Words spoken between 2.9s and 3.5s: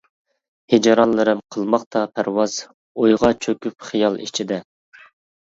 ئويغا